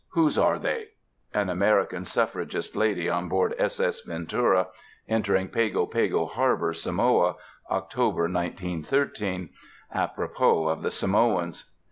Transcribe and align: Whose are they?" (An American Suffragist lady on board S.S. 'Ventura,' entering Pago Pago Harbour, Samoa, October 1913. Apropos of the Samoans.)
Whose 0.13 0.35
are 0.35 0.57
they?" 0.57 0.87
(An 1.31 1.47
American 1.51 2.05
Suffragist 2.05 2.75
lady 2.75 3.07
on 3.07 3.29
board 3.29 3.53
S.S. 3.59 4.01
'Ventura,' 4.01 4.69
entering 5.07 5.47
Pago 5.49 5.85
Pago 5.85 6.25
Harbour, 6.25 6.73
Samoa, 6.73 7.35
October 7.69 8.23
1913. 8.23 9.49
Apropos 9.93 10.69
of 10.69 10.81
the 10.81 10.89
Samoans.) 10.89 11.71